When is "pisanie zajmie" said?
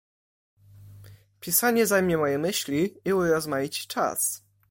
1.41-2.17